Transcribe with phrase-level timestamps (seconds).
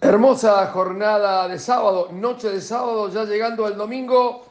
[0.00, 4.44] Hermosa jornada de sábado, noche de sábado, ya llegando al domingo.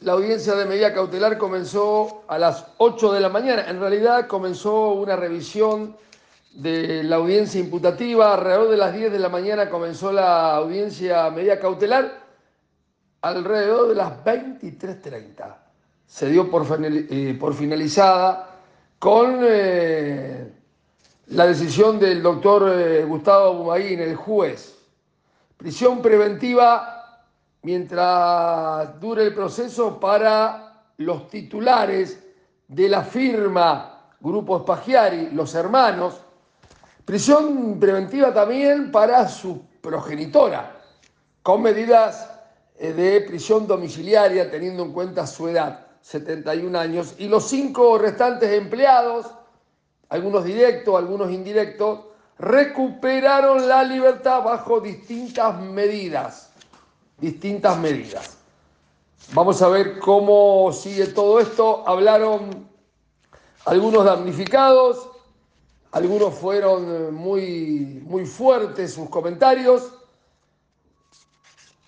[0.00, 3.64] La audiencia de medida cautelar comenzó a las 8 de la mañana.
[3.70, 5.96] En realidad comenzó una revisión
[6.52, 8.34] de la audiencia imputativa.
[8.34, 12.22] Alrededor de las 10 de la mañana comenzó la audiencia medida cautelar.
[13.22, 15.56] Alrededor de las 23.30
[16.06, 18.50] se dio por, eh, finalizada
[18.98, 20.52] con eh,
[21.28, 24.76] la decisión del doctor eh, Gustavo Bumaguín, el juez
[25.60, 27.22] Prisión preventiva
[27.64, 32.18] mientras dure el proceso para los titulares
[32.66, 36.18] de la firma Grupo Spagiari, los hermanos.
[37.04, 40.80] Prisión preventiva también para su progenitora,
[41.42, 42.30] con medidas
[42.78, 48.50] eh, de prisión domiciliaria teniendo en cuenta su edad, 71 años, y los cinco restantes
[48.50, 49.26] empleados,
[50.08, 52.00] algunos directos, algunos indirectos,
[52.40, 56.50] recuperaron la libertad bajo distintas medidas.
[57.18, 58.38] Distintas medidas.
[59.32, 61.86] Vamos a ver cómo sigue todo esto.
[61.86, 62.66] Hablaron
[63.66, 65.10] algunos damnificados,
[65.92, 69.92] algunos fueron muy, muy fuertes sus comentarios.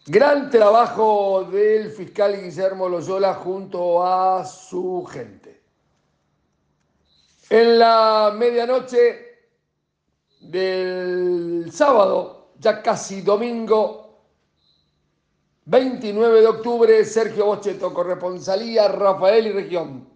[0.04, 5.62] Gran trabajo del fiscal Guillermo Loyola junto a su gente.
[7.48, 9.31] En la medianoche
[10.42, 14.02] del sábado, ya casi domingo,
[15.64, 20.11] 29 de octubre, Sergio Bocheto, corresponsalía Rafael y Región.